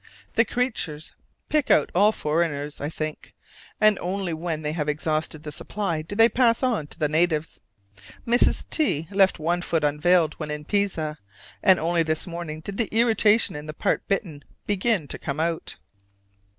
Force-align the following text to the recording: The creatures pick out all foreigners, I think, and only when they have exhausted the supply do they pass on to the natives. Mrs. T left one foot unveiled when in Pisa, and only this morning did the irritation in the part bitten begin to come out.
The 0.33 0.45
creatures 0.45 1.11
pick 1.47 1.69
out 1.69 1.91
all 1.93 2.11
foreigners, 2.11 2.81
I 2.81 2.89
think, 2.89 3.35
and 3.79 3.99
only 3.99 4.33
when 4.33 4.63
they 4.63 4.71
have 4.71 4.89
exhausted 4.89 5.43
the 5.43 5.51
supply 5.51 6.01
do 6.01 6.15
they 6.15 6.27
pass 6.27 6.63
on 6.63 6.87
to 6.87 6.97
the 6.97 7.07
natives. 7.07 7.61
Mrs. 8.25 8.67
T 8.71 9.07
left 9.11 9.37
one 9.37 9.61
foot 9.61 9.83
unveiled 9.83 10.33
when 10.39 10.49
in 10.49 10.65
Pisa, 10.65 11.19
and 11.61 11.77
only 11.79 12.01
this 12.01 12.25
morning 12.25 12.61
did 12.61 12.77
the 12.77 12.89
irritation 12.91 13.55
in 13.55 13.67
the 13.67 13.75
part 13.75 14.07
bitten 14.07 14.43
begin 14.65 15.07
to 15.07 15.19
come 15.19 15.39
out. 15.39 15.77